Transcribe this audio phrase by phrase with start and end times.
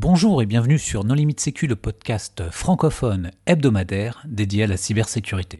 [0.00, 5.58] Bonjour et bienvenue sur Non Limite Sécu, le podcast francophone hebdomadaire dédié à la cybersécurité.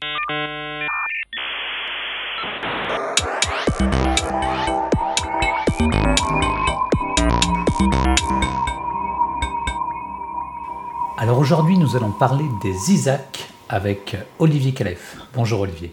[11.17, 15.17] Alors aujourd'hui, nous allons parler des ISAC avec Olivier Calef.
[15.35, 15.93] Bonjour Olivier.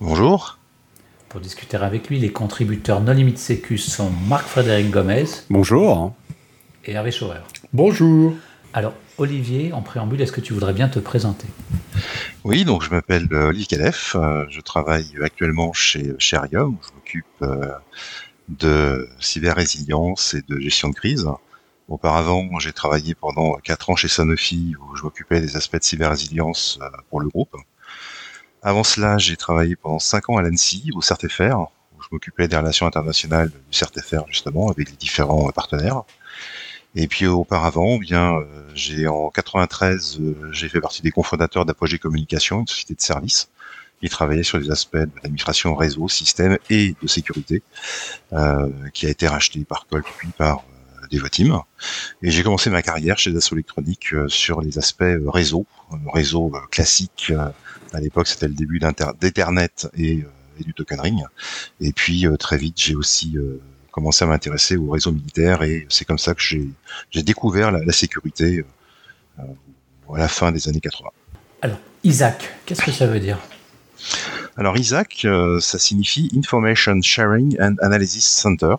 [0.00, 0.58] Bonjour.
[1.28, 5.26] Pour discuter avec lui, les contributeurs Non Limite Sécu sont Marc-Frédéric Gomez.
[5.48, 6.12] Bonjour.
[6.86, 7.46] Et Hervé Chauveur.
[7.72, 8.34] Bonjour.
[8.74, 11.46] Alors, Olivier, en préambule, est-ce que tu voudrais bien te présenter?
[12.44, 14.16] Oui, donc je m'appelle euh, Olivier Calef.
[14.16, 16.76] Euh, je travaille actuellement chez Sherium.
[16.86, 17.72] Je m'occupe euh,
[18.48, 21.26] de cyber-résilience et de gestion de crise.
[21.88, 26.78] Auparavant, j'ai travaillé pendant quatre ans chez Sanofi où je m'occupais des aspects de cyber-résilience
[27.08, 27.56] pour le groupe.
[28.62, 31.60] Avant cela, j'ai travaillé pendant cinq ans à l'ANSI, au CERTFR,
[31.94, 36.02] où je m'occupais des relations internationales du CERTFR justement, avec les différents partenaires.
[36.96, 41.98] Et puis auparavant, bien, euh, j'ai en 93, euh, j'ai fait partie des cofondateurs d'Apogée
[41.98, 43.48] Communication, une société de services
[44.00, 47.62] qui travaillait sur des aspects de l'administration réseau, système et de sécurité,
[48.32, 51.60] euh, qui a été racheté par Colt puis par euh, Devoteam.
[52.22, 55.66] Et j'ai commencé ma carrière chez Dassault Électronique sur les aspects réseau,
[56.06, 57.32] réseau classique.
[57.92, 58.80] à l'époque, c'était le début
[59.20, 60.24] d'Ethernet et,
[60.60, 61.24] et, du tokenring.
[61.80, 63.36] Et puis très vite, j'ai aussi
[63.94, 68.64] commencé à m'intéresser au réseau militaire et c'est comme ça que j'ai découvert la, sécurité
[69.38, 69.42] euh,
[70.12, 71.10] à la fin des années 80.
[71.62, 73.38] Alors, Isaac, qu'est-ce que ça veut dire?
[74.56, 78.74] Alors, Isaac, euh, ça signifie Information Sharing and Analysis Center.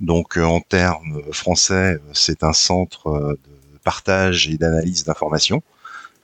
[0.00, 5.62] Donc, euh, en termes français, c'est un centre de partage et d'analyse d'informations.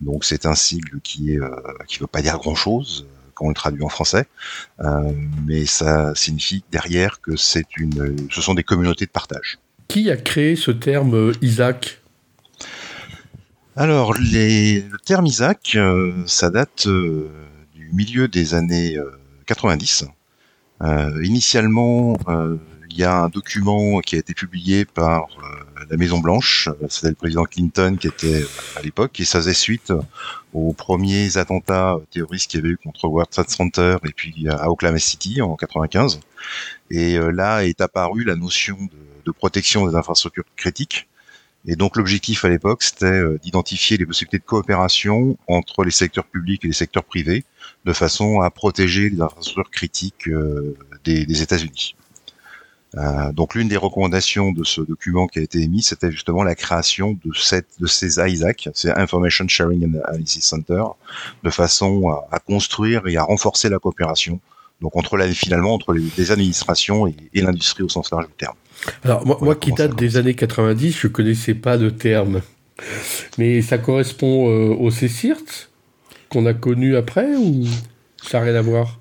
[0.02, 1.40] Donc, c'est un sigle qui est
[1.88, 3.06] qui veut pas dire grand-chose
[3.42, 4.26] quand on le traduit en français,
[4.80, 5.12] euh,
[5.46, 9.58] mais ça signifie derrière que c'est une, ce sont des communautés de partage.
[9.88, 12.00] Qui a créé ce terme euh, Isaac?
[13.74, 18.96] Alors, les, le terme Isaac, euh, ça date du milieu des années
[19.46, 20.04] 90.
[21.22, 22.16] initialement,
[22.92, 25.26] il y a un document qui a été publié par
[25.90, 28.44] la Maison Blanche, c'était le président Clinton qui était
[28.76, 29.92] à l'époque, et ça faisait suite
[30.52, 34.70] aux premiers attentats terroristes qu'il y avait eu contre World Trade Center et puis à
[34.70, 36.20] Oklahoma City en 95.
[36.90, 38.76] Et euh, là est apparue la notion
[39.24, 41.08] de, protection des infrastructures critiques.
[41.64, 46.26] Et donc l'objectif à l'époque, c'était euh, d'identifier les possibilités de coopération entre les secteurs
[46.26, 47.44] publics et les secteurs privés,
[47.84, 51.94] de façon à protéger les infrastructures critiques euh, des États-Unis.
[52.96, 56.54] Euh, donc l'une des recommandations de ce document qui a été émis, c'était justement la
[56.54, 60.84] création de, cette, de ces ISAC, ces Information Sharing and Analysis Center,
[61.42, 64.40] de façon à, construire et à renforcer la coopération,
[64.80, 68.56] donc entre la, finalement entre les, administrations et, l'industrie au sens large du terme.
[69.04, 72.42] Alors moi, moi qui date des années 90, je connaissais pas de terme,
[73.38, 75.70] mais ça correspond euh, au CSIRT
[76.28, 77.64] qu'on a connu après ou
[78.22, 78.98] ça n'a rien à voir?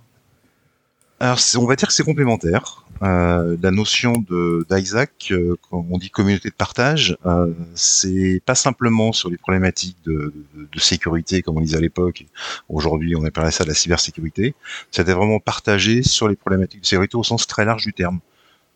[1.20, 2.84] Alors, on va dire que c'est complémentaire.
[3.04, 8.54] Euh, la notion de d'Isaac, euh, quand on dit communauté de partage, euh, c'est pas
[8.54, 12.26] simplement sur les problématiques de, de, sécurité comme on disait à l'époque.
[12.70, 14.54] Aujourd'hui, on appelle ça de la cybersécurité.
[14.92, 18.20] C'était vraiment partagé sur les problématiques de sécurité au sens très large du terme.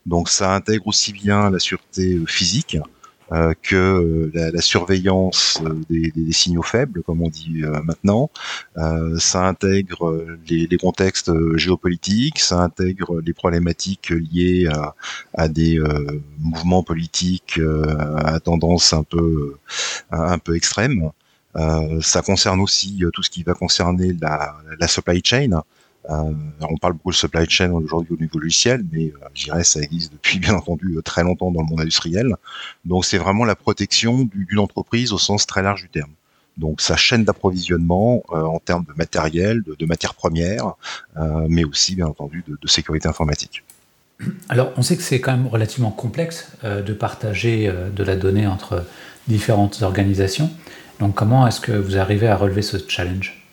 [0.08, 2.78] Donc, ça intègre aussi bien la sûreté physique,
[3.32, 8.30] euh, que euh, la, la, surveillance euh, des, des, signaux faibles, comme on dit maintenant.
[9.18, 14.94] ça intègre les, les, contextes géopolitiques, ça intègre les problématiques liées à,
[15.34, 15.80] à des
[16.40, 17.60] mouvements politiques
[18.18, 19.56] à tendance un peu
[20.12, 21.10] un peu extrême.
[22.02, 25.62] ça concerne aussi tout ce qui va concerner la, la supply chain, euh,
[26.10, 29.82] on parle beaucoup de supply chain aujourd'hui au niveau logiciel, mais euh, je dirais ça
[29.82, 32.36] existe depuis bien entendu euh, très longtemps dans le monde industriel.
[32.84, 36.12] Donc c'est vraiment la protection d'une entreprise au sens très large du terme.
[36.58, 40.76] Donc sa chaîne d'approvisionnement en termes de matériel, de, matières premières,
[41.50, 43.62] mais aussi bien entendu de, sécurité informatique.
[44.48, 48.86] Alors on sait que c'est quand même relativement complexe de partager de la donnée entre
[49.28, 50.50] différentes organisations.
[51.02, 53.45] Donc comment est-ce que vous arrivez à relever ce challenge?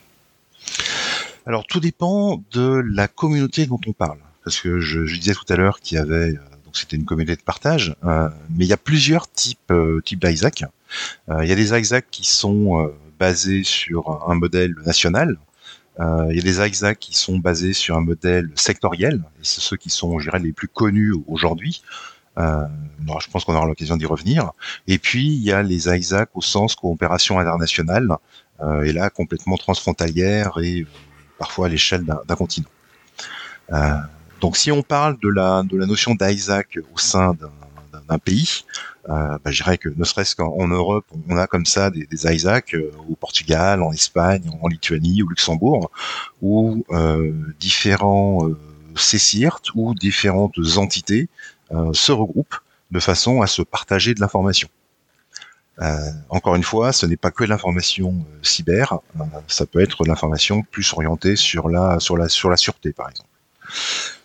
[1.46, 5.56] Alors tout dépend de la communauté dont on parle, parce que je, disais tout à
[5.56, 8.72] l'heure qu'il y avait euh, donc c'était une communauté de partage, euh, mais il y
[8.72, 10.64] a plusieurs types euh, types d'Isaac.
[11.28, 15.38] il y a des Isaac qui sont basés sur un modèle national.
[15.98, 19.76] il y a des Isaac qui sont basés sur un modèle sectoriel, et c'est ceux
[19.76, 21.82] qui sont, je dirais, les plus connus aujourd'hui.
[22.38, 22.66] Euh,
[23.20, 24.52] je pense qu'on aura l'occasion d'y revenir.
[24.86, 28.08] Et puis il y a les Isaac au sens coopération internationale,
[28.84, 30.86] et là complètement transfrontalière et
[31.44, 32.72] parfois à l'échelle d'un continent.
[33.72, 33.96] Euh,
[34.40, 37.36] donc si on parle de la, notion d'Isaac au sein
[38.08, 38.64] d'un pays.
[39.08, 42.20] Euh, bah, je dirais que ne serait-ce qu'en Europe, on a comme ça des, des
[42.26, 45.90] euh, au Portugal, en Espagne, en Lituanie, au Luxembourg,
[46.40, 46.84] où
[47.58, 48.48] différents
[48.94, 51.28] CCIRT ou différentes entités
[51.92, 52.60] se regroupent
[52.92, 54.68] de façon à se partager de l'information.
[56.28, 58.98] Encore une fois, ce n'est pas que l'information cyber,
[59.48, 63.28] ça peut être l'information plus orientée sur la sur la sur la sûreté, par exemple.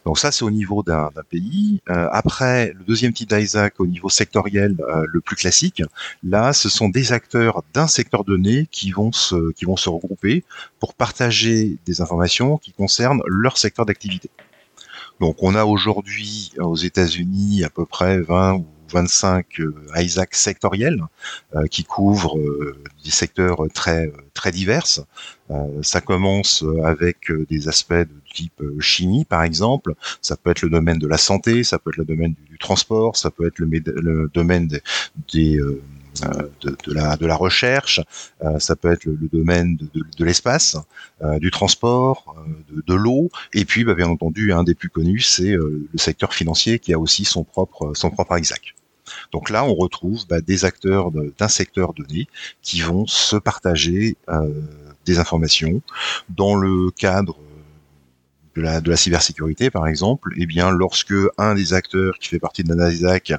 [0.06, 1.82] Donc ça, c'est au niveau d'un pays.
[1.90, 5.84] Euh, après, le deuxième type d'ISAC au niveau sectoriel, euh, le plus classique,
[6.24, 10.46] là, ce sont des acteurs d'un secteur donné qui vont se qui vont se regrouper
[10.80, 14.30] pour partager des informations qui concernent leur secteur d'activité.
[15.20, 21.04] Donc on a aujourd'hui aux États-Unis à peu près 20 ou 25 euh, ISAC sectoriels
[21.56, 24.86] euh, qui couvrent euh, des secteurs très très divers.
[25.82, 29.94] ça commence avec des aspects de type chimie, par exemple.
[30.22, 33.18] Ça peut être le domaine de la santé, ça peut être le domaine du, transport,
[33.18, 34.82] ça peut être le, domaine des,
[35.34, 35.60] des
[36.62, 38.02] de, de, la, recherche,
[38.60, 40.78] ça peut être le, domaine de, l'espace,
[41.40, 42.36] du transport,
[42.88, 46.80] de, l'eau, et puis bah, bien entendu un des plus connus c'est le secteur financier
[46.80, 48.28] qui a aussi son propre son propre.
[49.32, 52.28] Donc là, on retrouve bah, des acteurs d'un secteur donné
[52.62, 54.50] qui vont se partager euh,
[55.06, 55.82] des informations
[56.30, 57.38] dans le cadre
[58.58, 62.70] de la, cybersécurité, par exemple, eh bien, lorsque un des acteurs qui fait partie de
[62.70, 63.36] la NASDAQ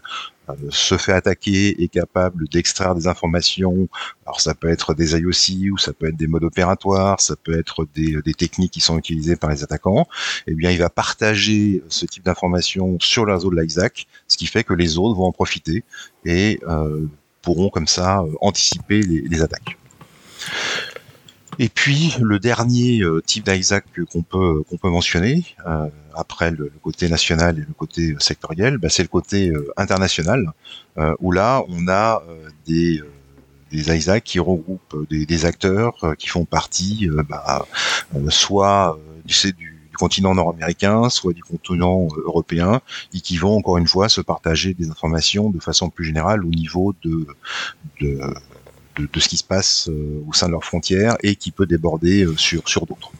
[0.48, 3.88] euh, se fait attaquer, est capable d'extraire des informations.
[4.24, 7.58] Alors ça peut être des IOC ou ça peut être des modes opératoires, ça peut
[7.58, 10.06] être des, des techniques qui sont utilisées par les attaquants.
[10.46, 14.46] Eh bien, il va partager ce type d'informations sur le réseau de l'ISAC, ce qui
[14.46, 15.84] fait que les autres vont en profiter
[16.24, 17.06] et euh,
[17.42, 19.76] pourront comme ça euh, anticiper les attaques.
[21.58, 26.72] Et puis le dernier euh, type d'ISAC qu'on peut qu'on peut mentionner euh, après le,
[26.82, 30.52] côté national et le côté sectoriel, bah, c'est le côté euh, international
[31.20, 32.22] où là on a
[32.66, 33.00] des
[33.70, 37.66] des ISAC qui regroupent des, des acteurs qui font partie bah,
[38.30, 42.80] soit du, du, continent nord-américain, soit du continent européen,
[43.14, 46.50] et qui vont encore une fois se partager des informations de façon plus générale au
[46.50, 47.26] niveau de,
[48.00, 48.20] de
[48.98, 52.24] de, ce qui se passe euh, au sein de leurs frontières et qui peut déborder
[52.24, 53.12] euh, sur, sur d'autres.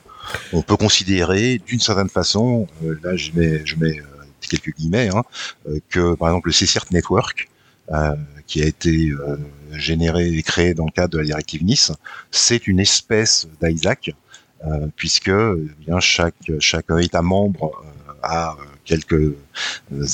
[0.52, 4.00] On peut considérer d'une certaine façon, euh, là je mets, je mets
[4.40, 5.22] quelques guillemets, hein,
[5.90, 7.48] que par exemple le CCIRT Network,
[8.46, 9.12] qui a été
[9.72, 11.92] généré et créé dans le cadre de la directive Nice,
[12.30, 14.14] c'est une espèce d'ISAC,
[14.96, 17.82] puisque eh bien chaque chaque État membre
[18.22, 18.56] a
[18.88, 19.34] quelques euh,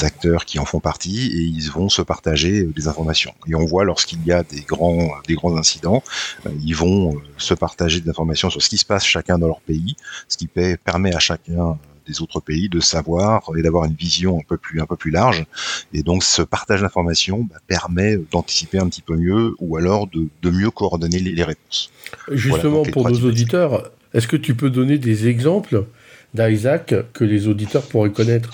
[0.02, 3.32] acteurs qui en font partie et ils vont se partager euh, des informations.
[3.46, 6.02] Et on voit lorsqu'il y a des grands, des grands incidents,
[6.46, 9.60] euh, ils vont se partager des informations sur ce qui se passe chacun dans leur
[9.60, 9.96] pays,
[10.28, 14.42] ce qui permet à chacun des autres pays de savoir et d'avoir une vision un
[14.46, 15.46] peu plus un peu plus large
[15.94, 20.26] et donc ce partage d'informations bah, permet d'anticiper un petit peu mieux ou alors de,
[20.42, 21.90] de mieux coordonner les, réponses.
[22.30, 25.86] Justement pour nos auditeurs, est-ce que tu peux donner des exemples
[26.34, 28.50] d'Isaac que les auditeurs pourraient connaître,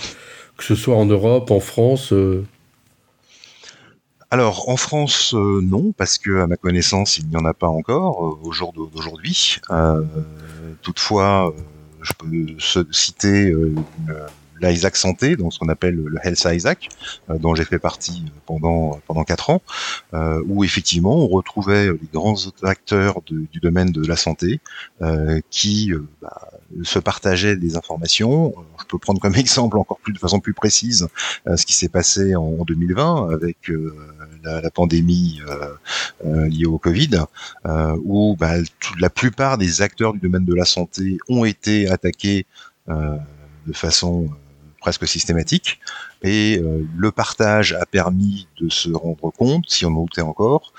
[0.56, 2.44] que ce soit en Europe, en France euh.
[4.30, 7.66] Alors en France, euh, non, parce que à ma connaissance, il n'y en a pas
[7.66, 9.56] encore euh, au jour d'aujourd'hui.
[10.82, 11.52] toutefois,
[12.02, 13.52] je peux citer
[14.60, 16.88] l'Isaac Santé, donc ce qu'on appelle le Health Isaac,
[17.28, 19.62] dont j'ai fait partie pendant pendant quatre ans,
[20.46, 24.60] où effectivement on retrouvait les grands acteurs du domaine de la santé
[25.50, 26.50] qui bah,
[26.82, 28.54] se partageaient des informations.
[28.80, 31.08] Je peux prendre comme exemple encore plus de façon plus précise
[31.46, 33.70] ce qui s'est passé en 2020 avec
[34.44, 35.40] la, la, pandémie
[36.24, 37.24] liée au Covid,
[38.04, 38.54] où bah,
[38.98, 42.46] la plupart des acteurs du domaine de la santé ont été attaqués
[42.88, 44.30] de façon
[44.80, 45.78] presque systématique.
[46.22, 50.72] Et euh, le partage a permis de se rendre compte, si on en doutait encore,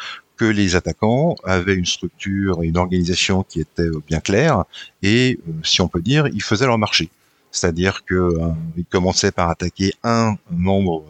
[0.46, 4.64] les attaquants avaient une structure et une organisation qui était euh, bien claire,
[5.02, 7.10] et euh, si on peut dire, ils faisaient leur marché.
[7.52, 11.04] C'est-à-dire qu'ils commençaient par attaquer un membre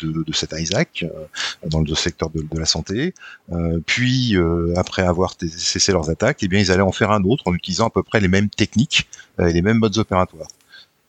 [0.00, 1.06] de, cet ISAC
[1.64, 3.14] dans le secteur de, de la santé.
[3.86, 4.36] puis,
[4.74, 7.86] après avoir cessé leurs attaques, eh bien, ils allaient en faire un autre en utilisant
[7.86, 10.48] à peu près les mêmes techniques et les mêmes modes opératoires.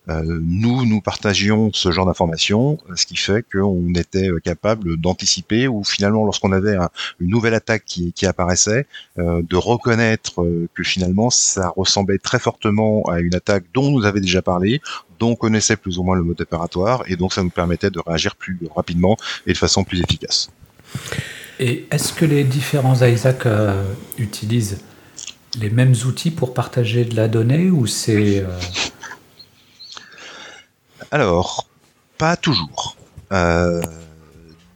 [0.10, 5.84] Euh, nous, nous partagions ce genre d'informations, ce qui fait qu'on était capable d'anticiper ou
[5.84, 6.78] finalement, lorsqu'on avait
[7.20, 8.88] une nouvelle attaque qui, apparaissait,
[9.20, 14.06] euh, de reconnaître euh, que finalement, ça ressemblait très fortement à une attaque dont nous
[14.06, 14.82] avait déjà parlé,
[15.20, 18.00] dont on connaissait plus ou moins le mode opératoire, et donc ça nous permettait de
[18.06, 20.50] réagir plus rapidement et de façon plus efficace.
[21.60, 23.48] Et est-ce que les différents ISAC
[24.20, 24.78] utilisent
[25.60, 28.46] les mêmes outils pour partager de la donnée ou c'est
[31.12, 31.68] alors,
[32.18, 32.96] pas toujours.
[33.32, 33.82] Euh,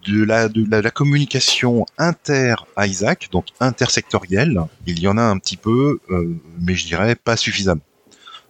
[0.08, 6.00] de la, de la, communication inter-Isaac, donc intersectorielle, il y en a un petit peu,
[6.60, 7.82] mais je dirais pas suffisamment.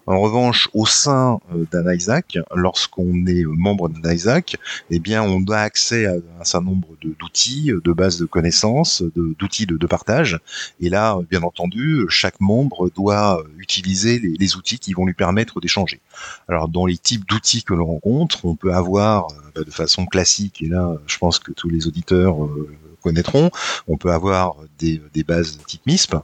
[0.08, 4.58] En revanche, au sein euh, d'un ISAC, lorsqu'on est membre d'un ISAC,
[4.89, 9.65] eh bien, on a accès à un certain nombre d'outils, de bases de connaissances, d'outils
[9.65, 10.39] de, de, partage.
[10.79, 16.01] Et là, bien entendu, chaque membre doit utiliser les, outils qui vont lui permettre d'échanger.
[16.48, 20.05] Alors, dans les types d'outils que l'on rencontre, on peut avoir euh, bah, de façon
[20.05, 22.70] classique, et là, je pense que tous les auditeurs euh,
[23.01, 23.50] connaîtront,
[23.88, 26.15] on peut avoir des, bases type MISP.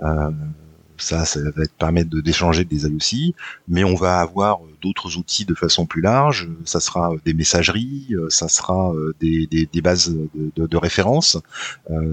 [0.00, 0.30] Euh,
[1.04, 3.34] ça, ça va être permettre d'échanger des IOC,
[3.68, 6.48] mais on va avoir euh, d'autres outils de façon plus large.
[6.64, 11.36] Ça sera euh, des messageries, euh, ça sera des, bases de, de, référence,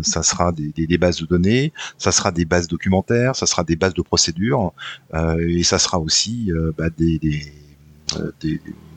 [0.03, 3.93] ça sera des, bases de données, ça sera des bases documentaires, ça sera des bases
[3.93, 4.73] de procédures,
[5.39, 7.49] et ça sera aussi bah, des,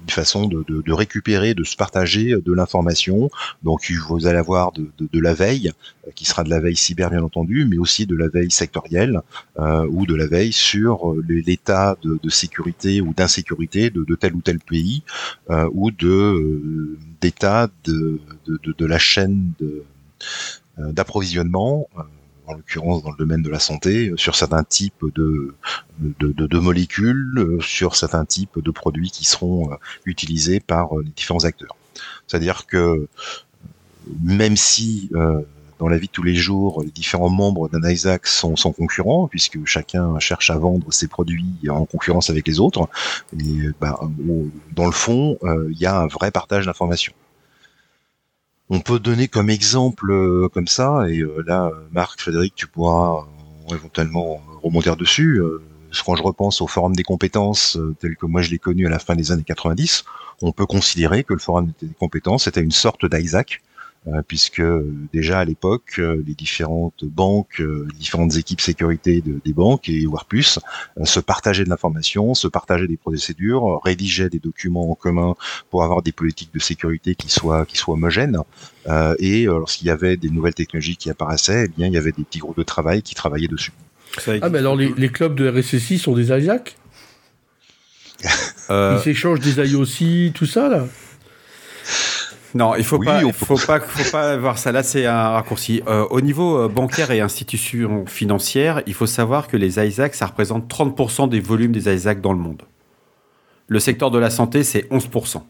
[0.04, 3.30] une façon de, récupérer, de se partager de l'information.
[3.62, 5.72] Donc vous allez avoir de, la veille,
[6.06, 9.20] euh, qui sera de la veille cyber bien entendu, mais aussi de la veille sectorielle
[9.58, 14.40] euh, ou de la veille sur euh, l'état de, sécurité ou d'insécurité de, tel ou
[14.40, 15.02] tel pays
[15.50, 18.20] euh, ou de euh, d'état de,
[18.80, 19.52] la chaîne
[20.78, 21.88] d'approvisionnement
[22.46, 25.54] en l'occurrence dans le domaine de la santé, euh, sur certains types de,
[26.58, 31.76] molécules, euh, sur certains types de produits qui seront euh, utilisés par les différents acteurs.
[32.26, 33.08] C'est-à-dire que
[34.22, 35.10] même si
[35.78, 39.28] dans la vie de tous les jours, les différents membres d'un ISAC sont, sont, concurrents,
[39.28, 42.88] puisque chacun cherche à vendre ses produits en concurrence avec les autres.
[43.80, 44.00] Bah,
[44.72, 45.38] dans le fond,
[45.70, 47.14] il y a un vrai partage d'informations.
[48.70, 53.26] On peut donner comme exemple euh, comme ça, et euh, là, Marc, Frédéric, tu pourras
[53.70, 55.42] euh, éventuellement remonter dessus.
[56.04, 58.98] quand je repense au forum des compétences tel que moi je l'ai connu à la
[58.98, 60.04] fin des années 90,
[60.42, 63.62] on peut considérer que le forum des compétences était une sorte d'Isaac
[64.28, 64.62] puisque
[65.12, 70.04] déjà à l'époque, euh, les différentes banques, euh, les différentes équipes sécurité des banques et
[70.04, 70.58] voire plus
[71.04, 75.34] se partageaient de l'information, se partageaient des procédures, rédigeaient des documents en commun
[75.70, 78.38] pour avoir des politiques de sécurité qui soient qui soient homogènes.
[79.18, 82.24] et lorsqu'il y avait des nouvelles technologies qui apparaissaient, eh bien il y avait des
[82.24, 83.72] petits groupes de travail qui travaillaient dessus.
[84.42, 86.76] Ah mais alors les, clubs de RSSI sont des IAC
[88.70, 90.86] Ils s'échangent des IOC, tout ça là?
[92.54, 94.70] Non, il faut pas, faut pas, faut pas voir ça.
[94.70, 95.82] Là, c'est un raccourci.
[95.88, 100.26] Euh, au niveau euh, bancaire et institutions financières, il faut savoir que les ISAC, ça
[100.26, 102.62] représente 30% des volumes des ISAC dans le monde.
[103.66, 105.42] Le secteur de la santé, c'est 11%.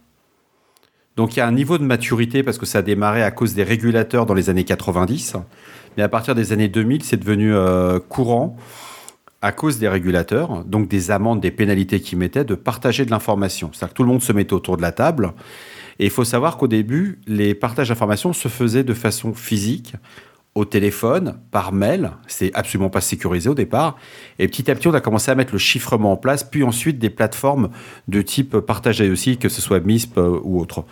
[1.17, 3.55] Donc il y a un niveau de maturité parce que ça a démarré à cause
[3.55, 5.37] des régulateurs dans les années 90,
[5.97, 8.57] mais à partir des années 2000, c'est devenu euh, courant
[9.43, 13.71] à cause des régulateurs, donc des amendes, des pénalités qu'ils mettaient, de partager de l'information.
[13.73, 15.35] C'est-à-dire que tout le monde se mettait autour de la table
[15.99, 19.95] et il faut savoir qu'au début, les partages d'informations se faisaient de façon physique,
[20.55, 22.13] au téléphone, par mail.
[22.29, 23.97] C'est absolument pas sécurisé au départ.
[24.39, 26.99] Et petit à petit, on a commencé à mettre le chiffrement en place, puis ensuite
[26.99, 27.71] des plateformes
[28.07, 30.85] de type partagé aussi, que ce soit MISP euh, ou autre.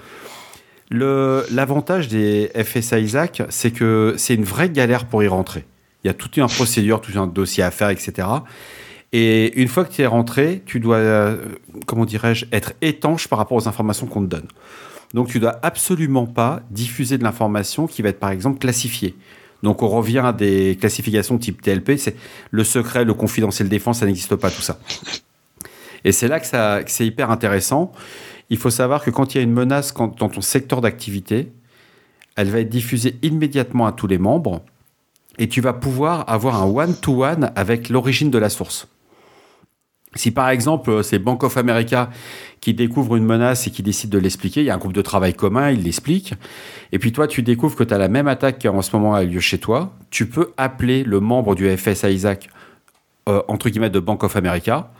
[0.90, 5.64] L'avantage des FSA Isaac, c'est que c'est une vraie galère pour y rentrer.
[6.04, 8.28] Il y a toute une procédure, tout un dossier à faire, etc.
[9.12, 11.37] Et une fois que tu es rentré, tu dois, euh,
[11.87, 14.49] comment dirais-je, être étanche par rapport aux informations qu'on te donne.
[15.14, 19.14] Donc tu dois absolument pas diffuser de l'information qui va être par exemple classifiée.
[19.62, 22.16] Donc on revient à des classifications type TLP, c'est
[22.50, 24.78] le secret, le confidentiel défense, ça n'existe pas tout ça.
[26.04, 26.47] Et c'est là que,
[26.90, 27.92] c'est hyper intéressant.
[28.50, 31.52] Il faut savoir que quand il y a une menace dans ton secteur d'activité,
[32.35, 34.62] elle va être diffusée immédiatement à tous les membres
[35.38, 38.88] et tu vas pouvoir avoir un one-to-one -one avec l'origine de la source.
[40.14, 42.11] Si par exemple euh, c'est Bank of America
[42.61, 45.02] qui découvre une menace et qui décide de l'expliquer, il y a un groupe de
[45.02, 46.35] travail commun, il l'explique,
[46.92, 49.14] et puis toi tu découvres que tu as la même attaque qui en ce moment
[49.14, 52.50] a lieu chez toi, tu peux appeler le membre du FS Isaac,
[53.28, 54.92] euh, entre guillemets, de Bank of America,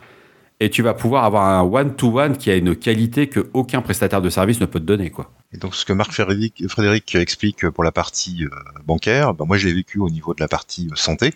[0.61, 4.31] et tu vas pouvoir avoir un one-to-one qui a une qualité que aucun prestataire de
[4.31, 5.13] service ne peut te donner.
[5.53, 8.49] Et donc ce que Marc Frédéric, explique pour la partie euh,
[8.87, 11.35] bancaire, ben moi je l'ai vécu au niveau de la partie santé,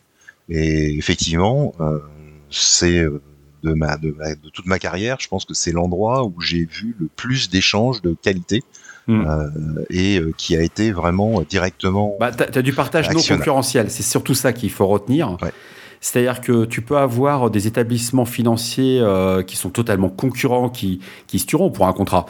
[0.49, 1.75] et effectivement,
[2.51, 3.05] c'est
[3.67, 4.15] de, ma, de,
[4.53, 8.17] toute ma carrière, je pense que c'est l'endroit où j'ai vu le plus d'échanges de
[8.21, 8.63] qualité.
[9.09, 9.25] Hmm.
[9.25, 12.17] Euh, et euh, qui a été vraiment directement.
[12.19, 15.37] Bah, tu as, du partage non concurrentiel, c'est surtout ça qu'il faut retenir.
[16.01, 21.39] C'est-à-dire que tu peux avoir des établissements financiers euh, qui sont totalement concurrents, qui, qui
[21.39, 22.27] se tueront pour un contrat.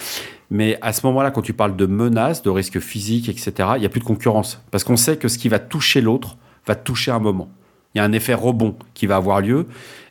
[0.51, 3.87] Mais à ce moment-là, quand tu parles de menaces, de risques physiques, etc., il n'y
[3.87, 4.61] a plus de concurrence.
[4.71, 7.49] Parce qu'on sait que ce qui va toucher l'autre va toucher un moment.
[7.97, 9.69] Il y a un effet rebond qui va avoir lieu.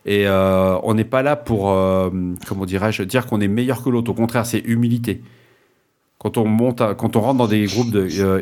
[0.07, 2.09] Et euh, on n'est pas là pour, euh,
[2.47, 4.09] comment dirais-je, dire qu'on est meilleur que l'autre.
[4.09, 5.21] Au contraire, c'est humilité.
[6.17, 8.41] Quand on monte, quand on rentre dans des groupes de euh,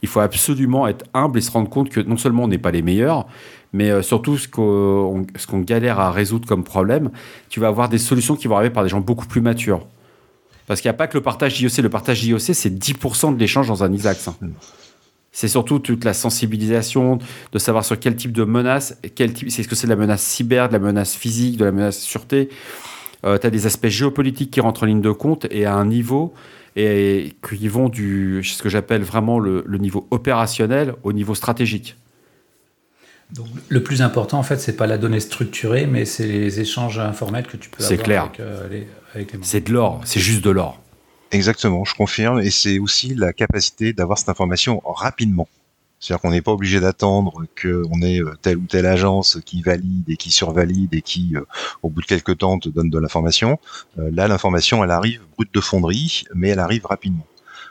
[0.00, 2.70] il faut absolument être humble et se rendre compte que non seulement on n'est pas
[2.70, 3.26] les meilleurs,
[3.72, 7.10] mais euh, surtout ce qu'on galère à résoudre comme problème,
[7.48, 9.88] tu vas avoir des solutions qui vont arriver par des gens beaucoup plus matures.
[10.68, 11.78] Parce qu'il n'y a pas que le partage IOC.
[11.78, 14.20] Le partage IOC, c'est 10% de l'échange dans un Isaacs.
[15.32, 17.18] C'est surtout toute la sensibilisation,
[17.52, 20.22] de savoir sur quel type de menace, quel type, est-ce que c'est de la menace
[20.22, 22.50] cyber, de la menace physique, de la menace sûreté.
[23.24, 25.86] Euh, tu as des aspects géopolitiques qui rentrent en ligne de compte et à un
[25.86, 26.34] niveau
[26.76, 31.96] et qui vont du ce que j'appelle vraiment le, niveau opérationnel au niveau stratégique.
[33.30, 36.98] Donc, le plus important, en fait, c'est pas la donnée structurée, mais c'est les échanges
[36.98, 38.22] informels que tu peux avoir clair.
[38.24, 38.68] avec, euh,
[39.14, 40.81] les C'est de l'or, c'est juste de l'or.
[41.32, 45.48] Exactement, je confirme, et c'est aussi la capacité d'avoir cette information rapidement.
[45.98, 50.10] C'est-à-dire qu'on n'est pas obligé d'attendre qu'on ait euh, telle ou telle agence qui valide
[50.10, 51.44] et qui survalide et qui, euh,
[51.82, 53.58] au bout de quelques temps, te donne de l'information.
[53.98, 57.26] Euh, là, l'information, elle arrive brute de fonderie, mais elle arrive rapidement.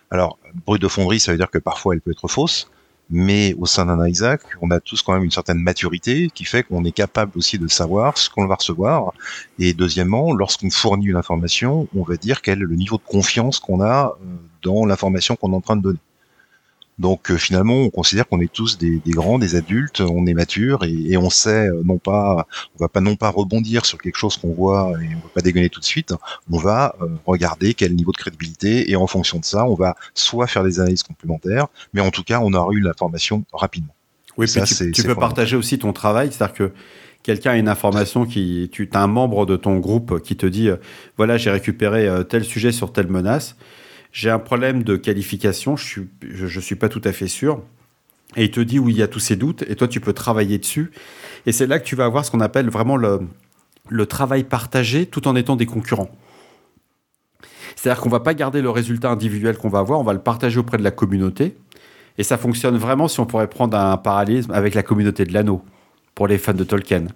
[0.10, 2.68] Alors, brute de fonderie, ça veut dire que parfois elle peut être fausse,
[3.12, 6.64] mais au sein d'un Isaac, on a tous quand même une certaine maturité qui fait
[6.64, 9.14] qu'on est capable aussi de savoir ce qu'on va recevoir.
[9.60, 13.60] Et deuxièmement, lorsqu'on fournit une information, on va dire quel est le niveau de confiance
[13.60, 14.18] qu'on a
[14.62, 16.00] dans l'information qu'on est en train de donner.
[17.02, 20.84] Donc euh, finalement, on considère qu'on est tous des, grands, des adultes, on est mature
[20.84, 24.38] et, on sait euh, non pas, on va pas non pas rebondir sur quelque chose
[24.38, 26.14] qu'on voit et on va pas dégainer tout de suite.
[26.52, 29.96] On va euh, regarder quel niveau de crédibilité et en fonction de ça, on va
[30.14, 33.96] soit faire des analyses complémentaires, mais en tout cas, on aura eu l'information rapidement.
[34.38, 36.72] Oui, ça, tu, peux partager aussi ton travail, c'est-à-dire que
[37.24, 40.70] quelqu'un a une information qui, tu as un membre de ton groupe qui te dit,
[41.18, 43.56] voilà, j'ai récupéré tel sujet sur telle menace
[44.12, 47.64] j'ai un problème de qualification, je suis, je, suis pas tout à fait sûr.
[48.36, 50.14] Et il te dit où il y a tous ces doutes, et toi tu peux
[50.14, 50.92] travailler dessus.
[51.46, 55.28] Et c'est là que tu vas avoir ce qu'on appelle vraiment le, travail partagé tout
[55.28, 56.12] en étant des concurrents.
[57.76, 60.60] C'est-à-dire qu'on va pas garder le résultat individuel qu'on va avoir, on va le partager
[60.60, 61.58] auprès de la communauté.
[62.18, 65.64] Et ça fonctionne vraiment si on pourrait prendre un parallélisme avec la communauté de l'anneau,
[66.14, 67.08] pour les fans de Tolkien.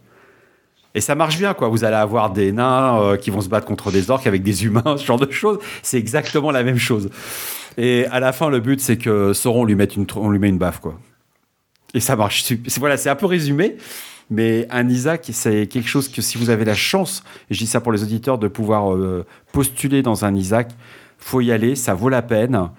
[0.95, 1.67] Et ça marche bien, quoi.
[1.67, 4.65] Vous allez avoir des nains euh, qui vont se battre contre des orques avec des
[4.65, 5.60] humains, ce genre de choses.
[5.84, 7.10] C'est exactement la même chose.
[7.77, 10.49] Et à la fin, le but, c'est que Sauron lui mette une, on lui met
[10.49, 10.97] une baffe, quoi.
[11.93, 12.45] Et ça marche.
[12.79, 13.75] Voilà, c'est un peu résumé.
[14.29, 17.67] Mais un Isaac, c'est quelque chose que si vous avez la chance, et je dis
[17.67, 20.71] ça pour les auditeurs, de pouvoir euh, postuler dans un Isaac,
[21.19, 22.69] faut y aller, ça vaut la peine.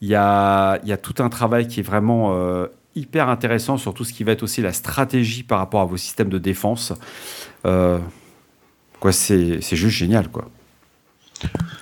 [0.00, 2.66] Il y a, y a tout un travail qui est vraiment euh,
[2.98, 5.96] hyper intéressant sur tout ce qui va être aussi la stratégie par rapport à vos
[5.96, 6.92] systèmes de défense.
[7.64, 7.98] Euh,
[9.00, 10.50] quoi, c'est juste génial, quoi.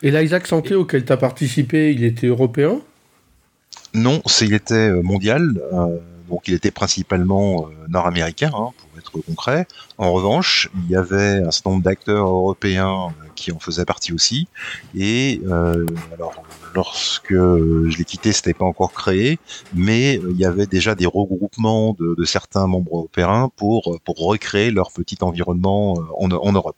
[0.02, 2.80] Et l'Isaac Santé auquel tu as participé, il était européen?
[3.94, 5.60] Non, il était euh, mondial.
[5.72, 5.98] Euh,
[6.28, 9.66] donc il était principalement nord-américain, hein, pour être concret.
[9.98, 14.48] En revanche, il y avait un certain nombre d'acteurs européens qui en faisaient partie aussi.
[14.94, 15.40] Et
[16.14, 16.34] alors,
[16.74, 19.38] lorsque je l'ai quitté, c'était pas encore créé,
[19.74, 25.18] mais il y avait déjà des regroupements de, certains membres européens pour recréer leur petit
[25.20, 26.76] environnement en, en Europe.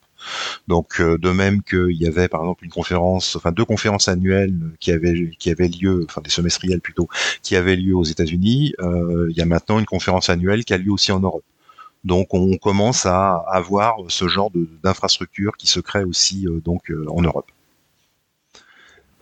[0.66, 4.90] Donc de même qu'il y avait par exemple une conférence, enfin deux conférences annuelles qui
[4.90, 7.08] avaient lieu, enfin des semestrielles plutôt,
[7.42, 10.78] qui avaient lieu aux États-Unis, euh, il y a maintenant une conférence annuelle qui a
[10.78, 11.44] lieu aussi en Europe.
[12.04, 14.50] Donc on commence à avoir ce genre
[14.82, 17.50] d'infrastructure qui se crée aussi euh, donc euh, en Europe.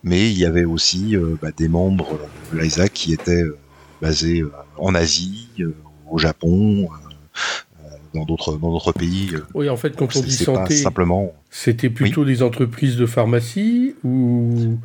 [0.03, 2.19] Mais il y avait aussi euh, bah, des membres
[2.53, 3.43] de l'ISAC qui étaient
[4.01, 4.43] basés
[4.77, 5.49] en Asie,
[6.09, 6.87] au Japon,
[8.13, 9.31] dans d'autres dans d'autres pays.
[9.53, 11.33] Oui, en fait, quand on dit santé, simplement...
[11.49, 14.77] c'était plutôt des entreprises de pharmacie ou,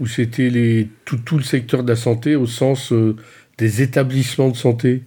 [0.00, 2.92] ou c'était les tout, tout, le secteur de la santé au sens
[3.58, 5.02] des établissements de santé?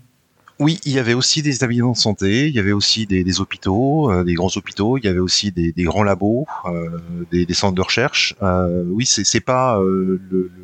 [0.59, 4.11] Oui, il y avait aussi des établissements de santé, il y avait aussi des, hôpitaux,
[4.11, 6.89] euh, des grands hôpitaux, il y avait aussi des, grands labos, euh,
[7.31, 8.35] des, centres de recherche.
[8.41, 10.19] Euh, oui, c'est c'est pas le,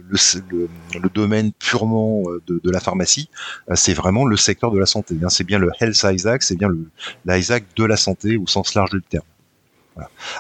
[0.10, 3.30] le, domaine purement de, la pharmacie,
[3.74, 5.16] c'est vraiment le secteur de la santé.
[5.24, 5.30] Hein.
[5.30, 6.90] C'est bien le Health Isaac, c'est bien le
[7.26, 9.26] l'Isaac de la santé au sens large du terme.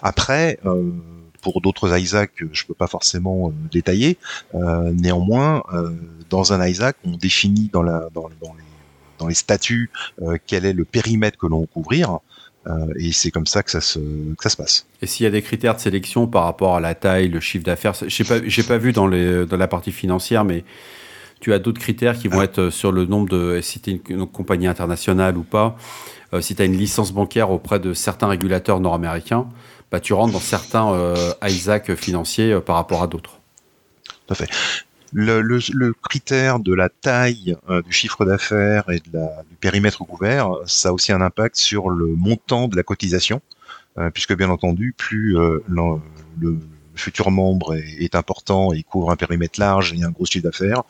[0.03, 0.59] Après
[1.41, 4.17] pour d'autres Isaac, je peux pas forcément détailler.
[4.53, 5.63] néanmoins,
[6.29, 8.64] dans un Isaac, on définit dans, la, dans, dans les
[9.19, 9.89] dans les statuts
[10.21, 12.19] euh, quel est le périmètre que l'on va couvrir.
[12.67, 14.87] Euh, et c'est comme ça que ça se, que ça se passe.
[15.01, 17.63] Et s'il y a des critères de sélection par rapport à la taille, le chiffre
[17.63, 20.63] d'affaires, je n'ai pas, j'ai pas vu dans, les, dans la partie financière, mais
[21.39, 22.45] tu as d'autres critères qui vont ah.
[22.45, 25.77] être sur le nombre de si tu es une, compagnie internationale ou pas,
[26.33, 29.47] euh, si tu as une licence bancaire auprès de certains régulateurs nord-américains,
[29.91, 33.39] bah, tu rentres dans certains euh, ISAC financiers par rapport à d'autres.
[34.25, 34.49] Tout à fait
[35.15, 39.99] le, le, critère de la taille euh, du chiffre d'affaires et de la, du périmètre
[39.99, 43.41] couvert, ça a aussi un impact sur le montant de la cotisation,
[43.97, 46.59] euh, puisque bien entendu, plus euh, le,
[46.95, 50.83] futur membre est, important et couvre un périmètre large et un gros chiffre d'affaires,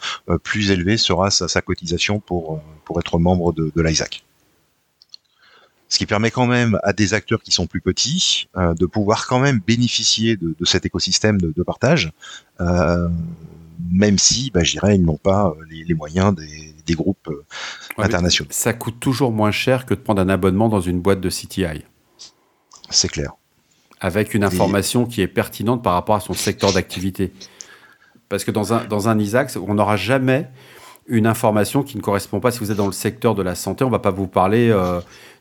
[0.44, 4.24] plus élevé sera sa, cotisation pour, pour être membre de, l'ISAC
[5.90, 9.40] ce qui permet quand même à des acteurs qui sont plus petits de pouvoir quand
[9.40, 12.12] même bénéficier de, cet écosystème de, partage,
[13.92, 17.30] même si, bah, ils n'ont pas euh, les, moyens des, groupes
[17.98, 18.50] internationaux.
[18.52, 21.84] Ça coûte toujours moins cher que de prendre un abonnement dans une boîte de CTI.
[22.90, 23.34] C'est clair.
[24.00, 27.32] Avec une information qui est pertinente par rapport à son secteur d'activité.
[28.30, 30.50] Parce que dans un, dans un ISAC, on n'aura jamais
[31.08, 32.52] une information qui ne correspond pas.
[32.52, 34.70] Si vous êtes dans le secteur de la santé, on ne va pas vous parler
[34.70, 35.00] euh,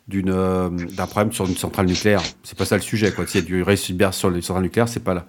[0.08, 2.22] d'un problème sur une centrale nucléaire.
[2.42, 3.12] C'est pas ça le sujet.
[3.12, 3.26] Quoi.
[3.26, 5.26] S'il y a du cyber sur les centrales nucléaires, c'est pas là.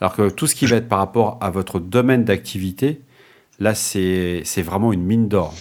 [0.00, 3.00] Alors que tout ce qui va être par rapport à votre domaine d'activité,
[3.58, 5.54] là, c'est vraiment une mine d'or.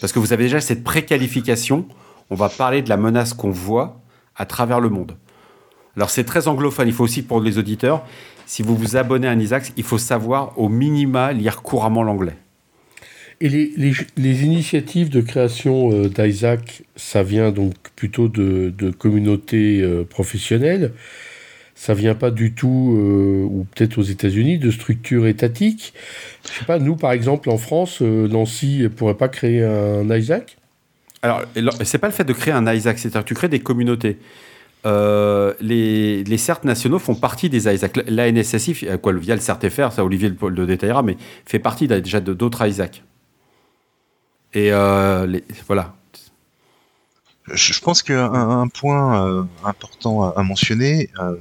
[0.00, 1.86] Parce que vous avez déjà cette préqualification.
[2.30, 4.00] On va parler de la menace qu'on voit
[4.36, 5.16] à travers le monde.
[5.96, 6.88] Alors c'est très anglophone.
[6.88, 8.04] Il faut aussi pour les auditeurs,
[8.44, 12.36] si vous vous abonnez à un ISAX, il faut savoir au minima lire couramment l'anglais.
[13.40, 20.92] Et les, initiatives de création euh, d'Isaac, ça vient donc plutôt de, communautés euh, professionnelles.
[21.76, 25.92] Ça vient pas du tout, euh, ou peut-être aux États-Unis, de structures étatiques.
[26.50, 30.56] Je sais pas, nous par exemple en France, Nancy ne pourrait pas créer un Isaac?
[31.22, 31.42] Alors,
[31.84, 34.18] c'est pas le fait de créer un Isaac, c'est-à-dire que tu crées des communautés.
[34.84, 38.00] les, les CERT nationaux font partie des ISAC.
[38.08, 42.20] La NSSI, quoi, via le CERT-FR, ça Olivier le, le détaillera, mais fait partie déjà
[42.20, 43.02] d'autres ISAC.
[44.56, 45.26] Et euh,
[45.66, 45.95] voilà.
[47.52, 51.36] Je pense qu'un un point euh, important à, mentionner, euh,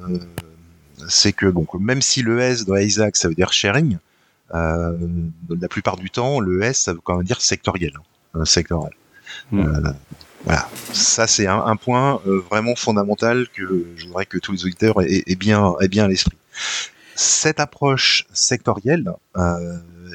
[1.08, 3.98] c'est que bon, même si le S dans Isaac ça veut dire sharing,
[4.54, 7.94] la plupart du temps le S ça veut quand même dire sectoriel,
[8.34, 8.94] hein, sectoriel.
[9.52, 9.94] Hmm.
[10.46, 15.36] voilà, ça c'est un, point vraiment fondamental que je voudrais que tous les auditeurs aient,
[15.36, 16.38] bien, aient bien à l'esprit.
[17.16, 19.12] Cette approche sectorielle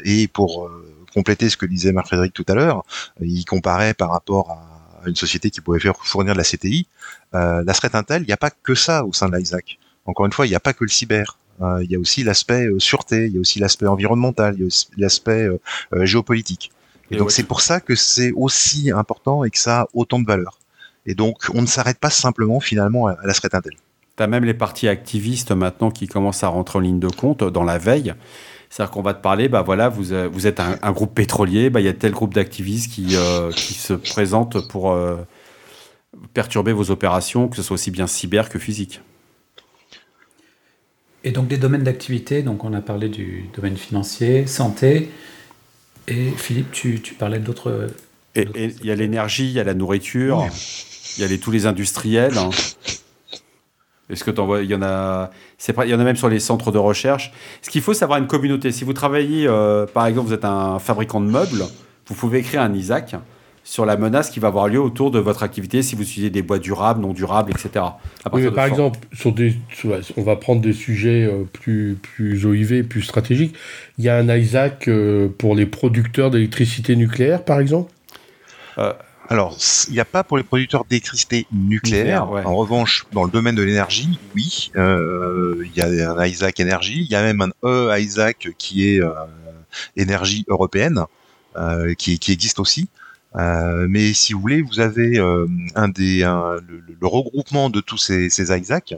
[0.04, 0.70] et pour
[1.12, 2.84] compléter ce que disait Marc-Frédéric tout à l'heure,
[3.20, 4.69] il comparait par rapport à
[5.06, 6.86] une société qui pouvait faire fournir de la CTI.
[7.34, 9.78] Euh, la threat intel, il n'y a pas que ça au sein de l'ISAC.
[10.06, 11.38] Encore une fois, il n'y a pas que le cyber.
[11.62, 14.60] Euh, il y a aussi l'aspect euh, sûreté, il y a aussi l'aspect environnemental, il
[14.60, 16.70] y a aussi l'aspect euh, géopolitique.
[17.10, 20.26] Et, donc c'est pour ça que c'est aussi important et que ça a autant de
[20.26, 20.58] valeur.
[21.06, 23.74] Et donc on ne s'arrête pas simplement finalement à, la threat intel.
[24.16, 27.42] Tu as même les partis activistes maintenant qui commencent à rentrer en ligne de compte
[27.44, 28.14] dans la veille.
[28.70, 31.80] C'est-à-dire qu'on va te parler, bah voilà, vous, euh, vous êtes un, groupe pétrolier, bah
[31.80, 35.16] il y a tel groupe d'activistes qui, euh, qui se présentent pour euh,
[36.34, 39.00] perturber vos opérations, que ce soit aussi bien cyber que physique.
[41.24, 45.10] Et donc des domaines d'activité, donc on a parlé du domaine financier, santé,
[46.06, 47.88] et Philippe, tu, tu parlais d'autres...
[48.36, 50.46] Et il y a l'énergie, il y a la nourriture,
[51.16, 52.38] il y a les, tous les industriels.
[52.38, 52.50] Hein.
[54.10, 56.28] Est-ce que tu vois, il y en a, c'est il y en a même sur
[56.28, 57.32] les centres de recherche.
[57.62, 58.72] Ce qu'il faut, c'est avoir une communauté.
[58.72, 61.64] Si vous travaillez, euh, par exemple, vous êtes un fabricant de meubles,
[62.06, 63.16] vous pouvez écrire un ISAC
[63.62, 66.42] sur la menace qui va avoir lieu autour de votre activité, si vous utilisez des
[66.42, 67.84] bois durables, non durables, etc.
[68.54, 69.54] par exemple, sur des,
[70.16, 73.54] on va prendre des sujets euh, plus, plus OIV, plus stratégiques.
[73.98, 77.92] Il y a un ISAC euh, pour les producteurs d'électricité nucléaire, par exemple?
[79.30, 82.28] Alors, il n'y a pas pour les producteurs d'électricité nucléaire.
[82.28, 87.02] En revanche, dans le domaine de l'énergie, oui, euh, il y a un ISAC énergie.
[87.04, 89.12] Il y a même un E ISAC qui est euh,
[89.94, 91.04] énergie européenne,
[91.56, 92.88] euh, qui, existe aussi.
[93.36, 95.20] mais si vous voulez, vous avez
[95.76, 98.96] un des le, regroupement de tous ces, ces ISAC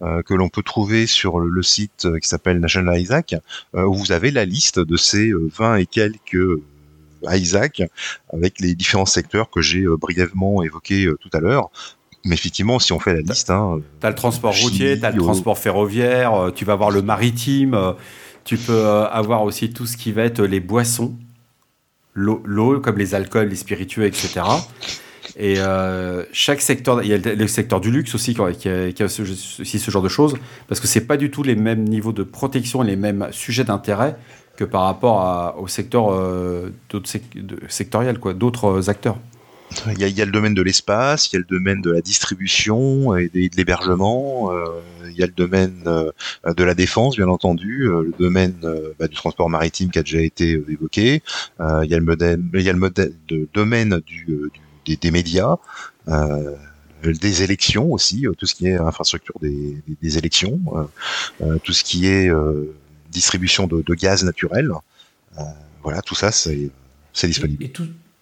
[0.00, 3.34] que l'on peut trouver sur le, site qui s'appelle National ISAC,
[3.74, 6.58] où vous avez la liste de ces 20 et quelques
[7.30, 7.82] Isaac,
[8.32, 11.70] avec les différents secteurs que j'ai euh, brièvement évoqués euh, tout à l'heure.
[12.24, 13.50] Mais effectivement, si on fait la liste...
[13.50, 16.90] Hein, tu as le transport routier, tu as le transport ferroviaire, euh, tu vas avoir
[16.90, 17.94] le maritime,
[18.44, 21.14] tu peux avoir aussi tout ce qui va être les boissons,
[22.14, 24.42] l'eau comme les alcools, les spiritueux, etc.
[25.36, 25.56] Et
[26.32, 30.02] chaque secteur, il y a le secteur du luxe aussi qui a, aussi ce genre
[30.02, 30.36] de choses,
[30.68, 34.16] parce que c'est pas du tout les mêmes niveaux de protection, les mêmes sujets d'intérêt
[34.56, 36.70] que par rapport au secteur euh,
[37.68, 39.16] sectoriel, quoi, d'autres acteurs.
[39.98, 43.16] Il y, a, le domaine de l'espace, il y a le domaine de la distribution
[43.16, 44.66] et de, l'hébergement, euh,
[45.10, 46.12] il y a le domaine euh,
[46.46, 48.54] de la défense, bien entendu, le domaine
[49.00, 51.22] bah, du transport maritime qui a déjà été évoqué,
[51.58, 54.28] il y a le modèle, il y a le modèle de domaine du,
[54.84, 55.56] des, médias.
[57.02, 60.60] des élections aussi, tout ce qui est infrastructure des, des élections,
[61.62, 62.30] tout ce qui est
[63.14, 64.70] distribution de, gaz naturel.
[65.38, 65.42] Euh,
[65.82, 66.70] voilà, tout ça, c'est
[67.22, 67.64] disponible.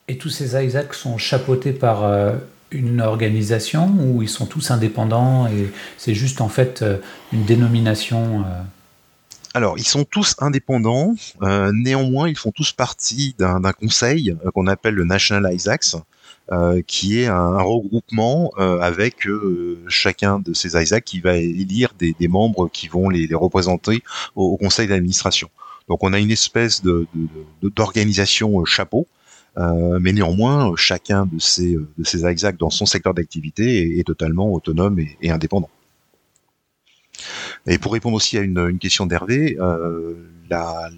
[0.09, 2.37] Et, tous ces ISAC sont chapeautés par euh,
[2.71, 6.99] une organisation ou ils sont tous indépendants et c'est juste en fait euh,
[7.33, 8.45] une dénomination
[9.55, 11.15] alors, ils sont tous indépendants.
[11.43, 15.99] Euh, néanmoins, ils font tous partie d'un conseil euh, qu'on appelle le National ISACs, euh,
[16.87, 19.27] qui est un, regroupement avec
[19.89, 24.03] chacun de ces ISAC qui va élire des, membres qui vont les, représenter
[24.35, 25.49] au, conseil d'administration.
[25.89, 27.07] Donc, on a une espèce de
[27.63, 29.07] d'organisation chapeau.
[29.57, 34.99] mais néanmoins, chacun de ces, de ces ISAC dans son secteur d'activité est, totalement autonome
[35.21, 35.71] et indépendant.
[37.67, 40.15] Et pour répondre aussi à une, question d'Hervé, euh,
[40.51, 40.91] la,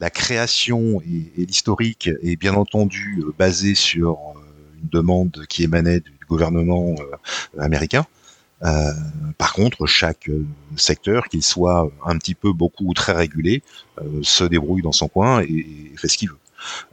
[0.00, 4.40] la, création et, l'historique est bien entendu euh, basé sur euh,
[4.82, 6.94] une demande qui émanait du gouvernement
[7.58, 8.04] américain.
[9.38, 10.30] par contre, chaque
[10.76, 13.62] secteur, qu'il soit un petit peu, beaucoup ou très régulé,
[14.22, 16.41] se débrouille dans son coin et fait ce qu'il veut.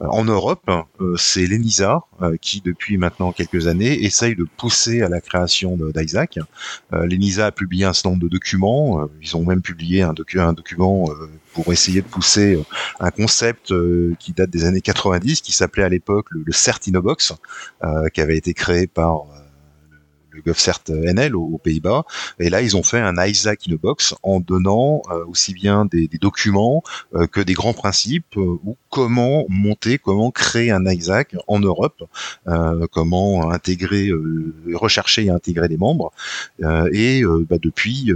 [0.00, 0.68] Euh, en Europe,
[1.00, 5.78] euh, c'est l'ENISA euh, qui, depuis maintenant quelques années, essaye de pousser à la création
[5.94, 6.38] d'ISAC.
[6.92, 9.08] L'ENISA a publié un certain nombre de documents.
[9.22, 10.12] Ils ont même publié un,
[10.52, 11.08] document
[11.52, 12.62] pour essayer de pousser
[12.98, 13.72] un concept
[14.18, 17.34] qui date des années 90, qui s'appelait à l'époque le Certinobox,
[18.12, 19.26] qui avait été créé par
[20.44, 22.04] GovCert NL aux, Pays-Bas.
[22.38, 25.84] Et là, ils ont fait un ISAC in a box en donnant euh, aussi bien
[25.84, 26.82] des, documents
[27.14, 32.02] euh, que des grands principes euh, ou comment monter, comment créer un ISAC en Europe,
[32.90, 34.10] comment intégrer,
[34.74, 36.12] rechercher et intégrer des membres.
[36.92, 38.12] et bah, depuis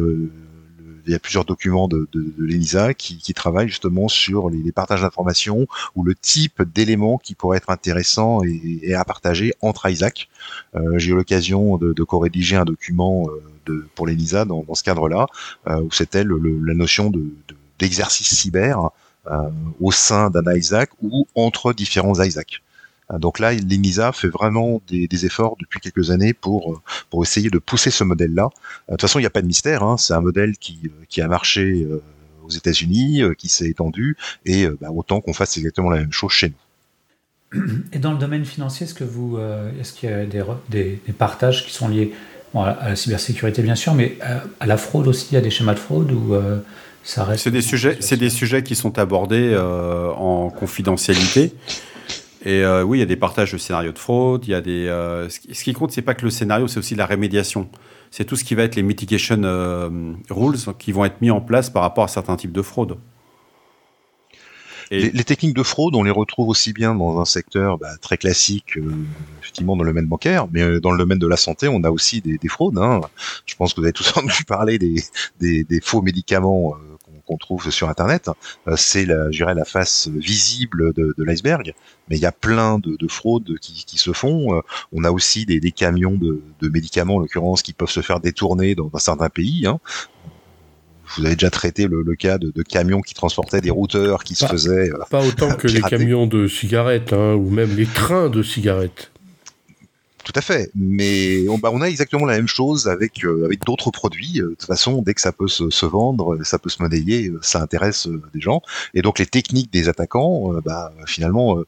[1.06, 5.66] il y a plusieurs documents de, de, l'ENISA qui, travaillent justement sur les, partages d'informations
[5.94, 10.28] ou le type d'éléments qui pourraient être intéressants et, à partager entre ISAC.
[10.74, 13.28] Euh, J'ai eu l'occasion de, de co-rédiger un document
[13.68, 15.26] euh, pour l'ENISA dans, ce cadre-là,
[15.66, 17.12] euh, où c'était la notion
[17.78, 18.90] d'exercice cyber
[19.80, 22.60] au sein d'un ISAC ou entre différents ISAC.
[23.14, 27.50] Euh, donc là, l'ENISA fait vraiment des, efforts depuis quelques années pour, euh, pour essayer
[27.50, 28.44] de pousser ce modèle-là.
[28.44, 28.48] Euh,
[28.88, 31.20] de toute façon, il n'y a pas de mystère, hein, c'est un modèle qui, qui
[31.20, 31.86] a marché
[32.44, 36.48] aux États-Unis, qui s'est étendu, et bah, autant qu'on fasse exactement la même chose chez
[36.48, 37.60] nous.
[37.92, 39.38] Et dans le domaine financier, est-ce que vous,
[39.80, 42.12] est-ce qu'il y a des, des, partages qui sont liés
[42.54, 44.18] à la cybersécurité bien sûr, mais
[44.60, 46.34] à, la fraude aussi, il y a des schémas de fraude ou
[47.04, 51.54] ça reste C'est des sujets, c'est des sujets qui sont abordés en confidentialité.
[52.44, 54.44] Et euh, oui, il y a des partages de scénarios de fraude.
[54.46, 54.86] Il y a des.
[54.86, 57.68] Euh, ce, qui, compte, c'est pas que le scénario, c'est aussi la rémédiation.
[58.10, 61.40] C'est tout ce qui va être les mitigation euh, rules qui vont être mis en
[61.40, 62.98] place par rapport à certains types de fraude.
[64.90, 68.78] Les, techniques de fraude, on les retrouve aussi bien dans un secteur bah, très classique,
[69.40, 72.20] effectivement dans le domaine bancaire, mais dans le domaine de la santé, on a aussi
[72.20, 72.78] des, fraudes.
[72.78, 73.00] Hein.
[73.46, 76.76] Je pense que vous avez tous entendu parler des faux médicaments
[77.26, 78.30] qu'on trouve sur Internet,
[78.68, 81.74] euh, c'est la, la face visible de, l'iceberg.
[82.08, 84.56] Mais il y a plein de, fraudes qui, se font.
[84.56, 84.60] Euh,
[84.92, 88.90] on a aussi des, camions de, médicaments, en l'occurrence, qui peuvent se faire détourner dans,
[88.98, 89.66] certains pays.
[89.66, 89.80] Hein.
[91.16, 94.90] Vous avez déjà traité le, cas de, camions qui transportaient des routeurs qui se faisaient.
[94.90, 99.10] Euh, pas autant que les camions de cigarettes, hein, ou même les trains de cigarettes.
[100.24, 103.90] Tout à fait, mais on, bah, on a exactement la même chose avec euh, d'autres
[103.90, 104.40] produits.
[104.40, 107.38] Euh, de toute façon, dès que ça peut se, vendre, ça peut se monnayer, euh,
[107.42, 108.62] ça intéresse des gens.
[108.94, 111.58] Et donc les techniques des attaquants, bah, finalement,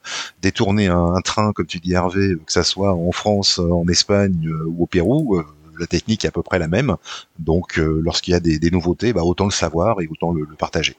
[0.41, 4.85] détourner un, train, comme tu dis Hervé, que ça soit en France, en Espagne ou
[4.85, 5.43] au Pérou,
[5.79, 6.97] la technique est à peu près la même.
[7.39, 10.97] Donc lorsqu'il y a des, des nouveautés, bah, autant le savoir et autant le partager.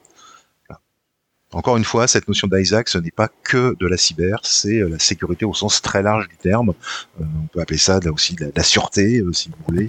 [1.53, 4.89] Encore une fois, cette notion d'ISAC, ce n'est pas que de la cyber, c'est euh,
[4.89, 6.73] la sécurité au sens très large du terme.
[7.21, 9.87] Euh, on peut appeler ça là aussi de la, sûreté, euh, si vous voulez.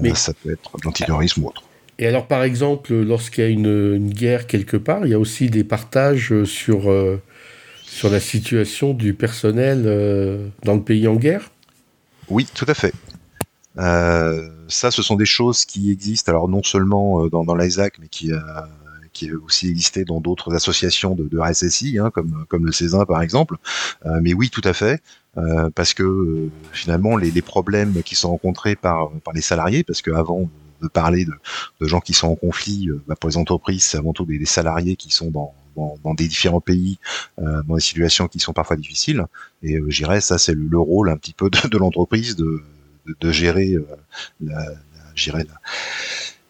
[0.00, 1.62] Mais ça peut être de l'antiterrorisme ou autre.
[1.98, 5.50] Et alors, par exemple, lorsqu'il y a une, guerre quelque part, il y a aussi
[5.50, 6.92] des partages sur,
[7.84, 9.84] sur la situation du personnel
[10.64, 11.50] dans le pays en guerre?
[12.28, 12.92] Oui, tout à fait.
[13.76, 18.32] ça, ce sont des choses qui existent, alors non seulement dans, dans l'ISAC, mais qui,
[19.14, 23.22] qui a aussi existé dans d'autres associations de, RSSI, hein, comme, comme le Césin par
[23.22, 23.56] exemple.
[24.04, 25.02] Euh, mais oui, tout à fait.
[25.36, 30.02] Euh, parce que euh, finalement les, problèmes qui sont rencontrés par, par les salariés, parce
[30.02, 30.50] qu'avant
[30.82, 34.26] de parler de, gens qui sont en conflit, bah, pour les entreprises, c'est avant tout
[34.26, 36.98] des, salariés qui sont dans, dans, des différents pays,
[37.38, 39.24] euh, dans des situations qui sont parfois difficiles.
[39.62, 42.62] Et euh, j'irais, ça c'est le, rôle un petit peu de, l'entreprise de,
[43.20, 43.76] de, gérer
[44.40, 44.66] la,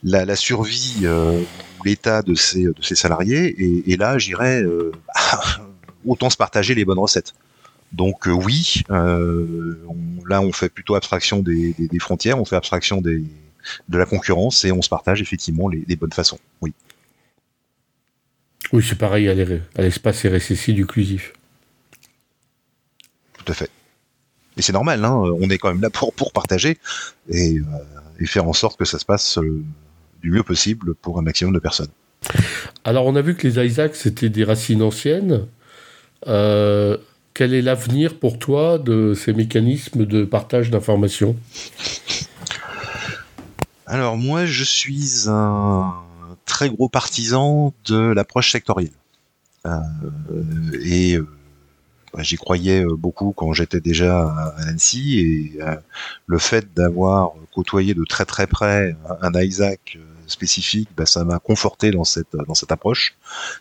[0.03, 1.43] la, la, survie euh,
[1.85, 3.47] l'état de ses, de ses salariés.
[3.47, 4.93] Et, et là, j'irais euh,
[6.07, 7.35] autant se partager les bonnes recettes.
[7.93, 9.79] Donc euh, oui, euh,
[10.29, 13.23] là on fait plutôt abstraction des, des, frontières, on fait abstraction des,
[13.89, 16.41] de la concurrence et on se partage effectivement les, les bonnes façons.
[16.61, 16.73] Oui.
[18.73, 21.35] Oui, c'est pareil à l'espace RSSI du clusif.
[23.39, 23.71] Tout à fait.
[24.57, 26.79] Et c'est normal, hein, on est quand même là pour, pour partager
[27.29, 27.59] et,
[28.19, 29.39] et faire en sorte que ça se passe
[30.25, 31.91] du mieux possible pour un maximum de personnes.
[32.83, 35.47] Alors, on a vu que les Isaacs, c'était des racines anciennes.
[36.27, 36.97] Euh,
[37.35, 41.37] quel est l'avenir pour toi de ces mécanismes de partage d'informations?
[43.87, 45.93] Alors, moi, je suis un
[46.47, 48.93] très gros partisan de l'approche sectorielle.
[49.67, 49.79] Euh,
[50.83, 51.29] et euh,
[52.15, 55.59] bah, j'y croyais beaucoup quand j'étais déjà à Annecy et
[56.27, 59.99] le fait d'avoir côtoyé de très très près un Isaac
[60.35, 63.17] spécifique, bah, ça m'a conforté dans cette dans cette approche.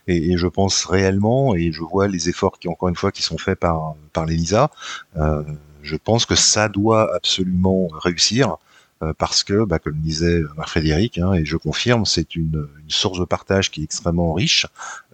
[0.07, 3.37] Et, je pense réellement, et je vois les efforts qui encore une fois qui sont
[3.37, 4.71] faits par par l'ELISA,
[5.17, 5.43] euh,
[5.81, 8.57] je pense que ça doit absolument réussir
[9.01, 13.19] euh, parce que, bah, comme disait Marc Frédéric, hein, et je confirme, c'est une, source
[13.19, 14.65] de partage qui est extrêmement riche.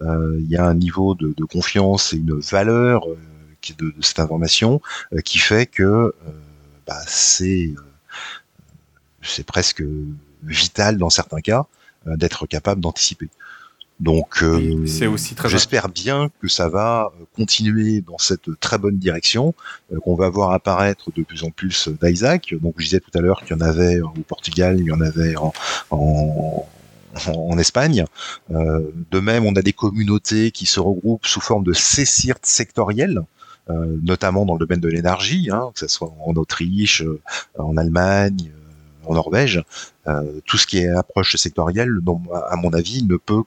[0.02, 3.06] Euh, il y a un niveau de, confiance et une valeur
[3.78, 4.80] de, cette information
[5.24, 6.14] qui fait que
[6.86, 7.74] bah, c'est
[9.46, 9.82] presque
[10.44, 11.66] vital dans certains cas
[12.06, 13.28] euh, d'être capable d'anticiper.
[14.00, 15.50] Donc, euh, c'est aussi très.
[15.50, 19.54] J'espère bien que ça va euh, continuer dans cette très bonne direction,
[20.02, 22.54] qu'on va voir apparaître de plus en plus d'Isaac.
[22.62, 25.02] Donc, je disais tout à l'heure qu'il y en avait au Portugal, il y en
[25.02, 25.52] avait en,
[25.90, 26.66] en,
[27.26, 28.06] en Espagne.
[28.50, 33.22] Euh, de même, on a des communautés qui se regroupent sous forme de CECIRT sectoriels.
[33.68, 37.04] Euh, notamment dans le domaine de l'énergie, hein, que ce soit en Autriche,
[37.56, 38.50] en Allemagne,
[39.10, 39.62] en Norvège,
[40.06, 41.98] euh, tout ce qui est approche sectorielle,
[42.48, 43.42] à mon avis, ne peut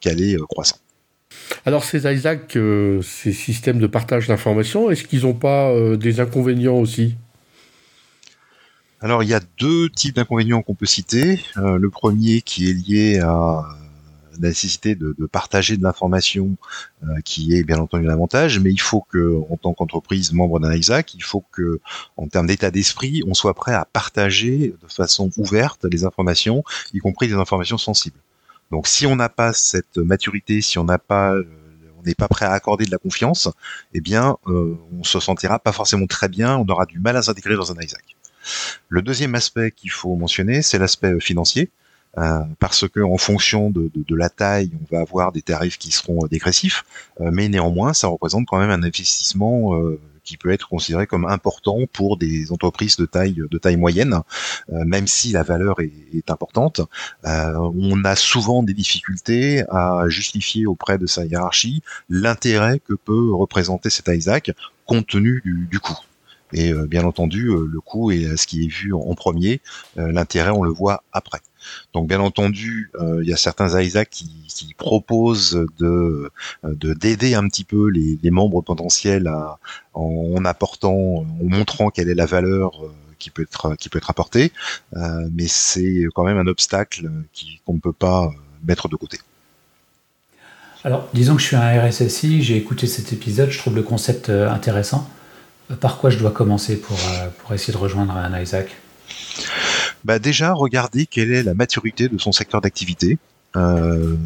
[0.00, 0.76] qu'aller euh, croissant.
[1.66, 6.76] Alors ces Isaac, euh, ces systèmes de partage d'informations, est-ce qu'ils n'ont pas des inconvénients
[6.76, 7.16] aussi?
[9.00, 11.40] Alors il y a deux types d'inconvénients qu'on peut citer.
[11.56, 13.64] le premier qui est lié à
[14.38, 16.56] nécessité de, partager de l'information
[17.04, 20.72] euh, qui est bien entendu l'avantage, mais il faut que, en tant qu'entreprise membre d'un
[20.72, 21.80] ISAC, il faut que,
[22.16, 26.98] en termes d'état d'esprit, on soit prêt à partager de façon ouverte les informations, y
[26.98, 28.18] compris des informations sensibles.
[28.70, 31.44] Donc, si on n'a pas cette maturité, si on n'a pas euh,
[32.04, 33.48] n'est pas prêt à accorder de la confiance,
[33.92, 37.22] eh bien, euh, on se sentira pas forcément très bien, on aura du mal à
[37.22, 38.16] s'intégrer dans un ISAC.
[38.88, 41.70] Le deuxième aspect qu'il faut mentionner, c'est l'aspect financier.
[42.18, 46.26] Euh, parce que en fonction de, la taille, on va avoir des tarifs qui seront
[46.26, 46.84] dégressifs,
[47.20, 51.26] euh, mais néanmoins, ça représente quand même un investissement euh, qui peut être considéré comme
[51.26, 54.20] important pour des entreprises de taille de taille moyenne,
[54.70, 56.80] même si la valeur est, importante.
[57.24, 63.90] on a souvent des difficultés à justifier auprès de sa hiérarchie l'intérêt que peut représenter
[63.90, 64.52] cet ISAC
[64.86, 65.98] compte tenu du coût.
[66.52, 69.60] Et bien entendu, le coût est ce qui est vu en premier.
[69.96, 71.40] L'intérêt, on le voit après.
[71.92, 74.32] Donc bien entendu, euh, il y a certains Isaac qui,
[74.76, 76.30] proposent de
[76.62, 79.30] d'aider un petit peu les, membres potentiels
[79.92, 84.10] en, apportant, en montrant quelle est la valeur euh, qui peut être qui peut être
[84.10, 84.52] apportée,
[84.96, 87.10] euh, mais c'est quand même un obstacle
[87.64, 88.30] qu'on ne peut pas
[88.64, 89.18] mettre de côté.
[90.82, 94.28] Alors, disons que je suis un RSSI, j'ai écouté cet épisode, je trouve le concept
[94.28, 95.08] intéressant.
[95.80, 96.98] Par quoi je dois commencer pour,
[97.38, 98.76] pour essayer de rejoindre un Isaac?
[100.04, 103.18] Bah déjà regarder quelle est la maturité de son secteur d'activité.
[103.56, 104.16] Euh,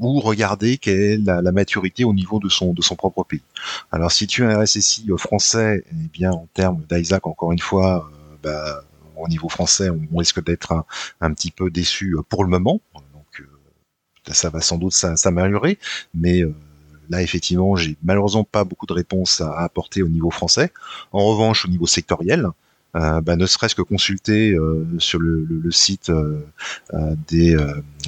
[0.00, 3.42] ou regarder quelle est la, maturité au niveau de son de son propre pays.
[3.90, 8.10] Alors si tu es un RSSI français, eh bien en termes d'Isaac encore une fois,
[8.12, 8.84] euh, bah,
[9.16, 10.84] au niveau français, on risque d'être
[11.20, 12.80] un, petit peu déçu pour le moment.
[12.94, 13.46] Donc euh,
[14.32, 15.78] ça va sans doute s'améliorer,
[16.14, 16.54] mais euh,
[17.10, 20.72] là effectivement j'ai malheureusement pas beaucoup de réponses à apporter au niveau français.
[21.12, 22.46] En revanche au niveau sectoriel,
[22.96, 26.40] euh, bah, ne serait-ce que consulter euh, sur le, site euh,
[27.28, 27.56] des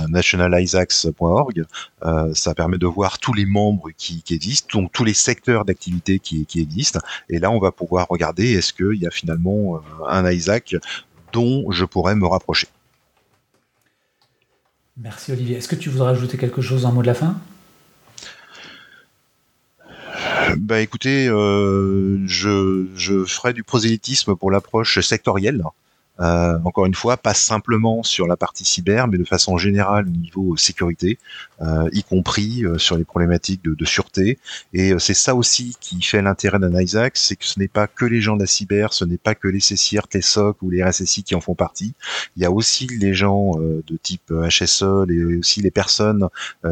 [0.09, 1.65] nationalisaacs.org,
[2.35, 7.01] ça permet de voir tous les membres qui, existent, tous les secteurs d'activité qui, existent.
[7.29, 10.77] Et là, on va pouvoir regarder est-ce qu'il y a finalement un ISAC
[11.33, 12.67] dont je pourrais me rapprocher.
[14.97, 15.57] Merci Olivier.
[15.57, 17.37] Est-ce que tu voudrais ajouter quelque chose en mot de la fin?
[20.59, 25.63] Bah écoutez, euh, je, je ferai du prosélytisme pour l'approche sectorielle.
[26.21, 30.11] Euh, encore une fois, pas simplement sur la partie cyber, mais de façon générale au
[30.11, 31.19] niveau sécurité,
[31.63, 34.39] euh, y compris euh, sur les problématiques de, de sûreté.
[34.75, 37.87] Et euh, c'est ça aussi qui fait l'intérêt d'un ISAC, c'est que ce n'est pas
[37.87, 40.71] que les gens de la cyber, ce n'est pas que les CCIRT, les SOC ou
[40.71, 41.95] les RSSI qui en font partie.
[42.37, 46.29] Il y a aussi les gens euh, de type HSE, et aussi les personnes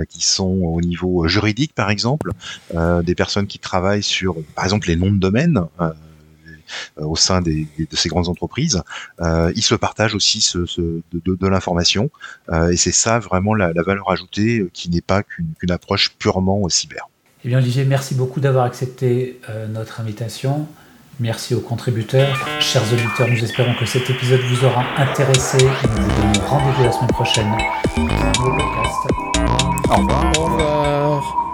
[0.08, 2.32] qui sont au niveau juridique, par exemple,
[2.74, 5.64] des personnes qui travaillent sur, par exemple, les noms de domaine.
[6.98, 8.82] Euh, au sein des, de ces grandes entreprises,
[9.20, 12.10] euh, ils se partagent aussi ce, de, de, l'information.
[12.50, 17.08] Euh, et c'est ça vraiment la, valeur ajoutée qui n'est pas qu'une approche purement cyber.
[17.44, 19.40] Eh bien Olivier, merci beaucoup d'avoir accepté
[19.72, 20.66] notre invitation.
[21.18, 22.36] Merci aux contributeurs.
[22.60, 25.58] Chers auditeurs, nous espérons que cet épisode vous aura intéressé.
[25.62, 27.52] Nous vous donnons rendez-vous la semaine prochaine
[27.94, 28.94] pour un nouveau podcast.
[29.90, 30.32] Au revoir.
[30.38, 31.49] Au revoir.